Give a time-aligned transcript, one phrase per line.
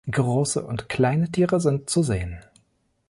[0.09, 2.39] Große und kleine Tiere sind zu sehen.